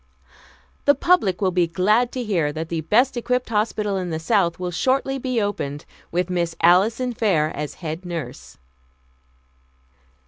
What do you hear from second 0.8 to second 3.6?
"The public will be glad to hear that the best equipped